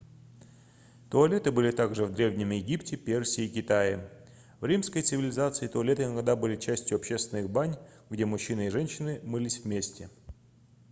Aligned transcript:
туалеты 1.11 1.51
были 1.51 1.69
также 1.69 2.05
в 2.05 2.11
древнем 2.15 2.49
египте 2.49 2.97
персии 2.97 3.43
и 3.45 3.61
китае 3.61 4.09
в 4.59 4.65
римской 4.65 5.03
цивилизации 5.03 5.67
туалеты 5.67 6.05
иногда 6.05 6.35
были 6.35 6.55
частью 6.55 6.95
общественных 6.97 7.51
бань 7.51 7.75
где 8.09 8.25
мужчины 8.25 8.65
и 8.65 8.71
женщины 8.71 9.21
мылись 9.23 9.59
вместе 9.59 10.09